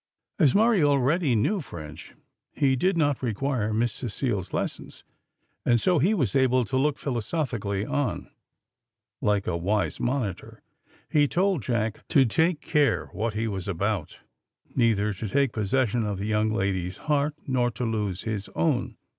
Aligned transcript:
As 0.39 0.55
Murray 0.55 0.81
already 0.83 1.35
knew 1.35 1.59
French, 1.61 2.15
he 2.53 2.75
did 2.75 2.97
not 2.97 3.21
require 3.21 3.71
Miss 3.71 3.93
Cecile's 3.93 4.51
lessons, 4.51 5.03
and 5.63 5.79
so 5.79 5.99
he 5.99 6.15
was 6.15 6.35
able 6.35 6.65
to 6.65 6.75
look 6.75 6.97
philosophically 6.97 7.85
on, 7.85 8.17
and, 8.21 8.29
like 9.21 9.45
a 9.45 9.55
wise 9.55 9.99
monitor, 9.99 10.63
he 11.07 11.27
told 11.27 11.61
Jack 11.61 12.07
to 12.07 12.25
take 12.25 12.61
care 12.61 13.11
what 13.13 13.35
he 13.35 13.47
was 13.47 13.67
about, 13.67 14.17
neither 14.75 15.13
to 15.13 15.27
take 15.29 15.53
possession 15.53 16.03
of 16.03 16.17
the 16.17 16.25
young 16.25 16.49
lady's 16.49 16.97
heart 17.05 17.35
nor 17.45 17.69
to 17.69 17.85
lose 17.85 18.23
his 18.23 18.49
own. 18.55 18.97